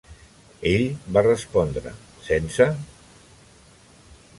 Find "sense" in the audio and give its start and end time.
2.31-2.71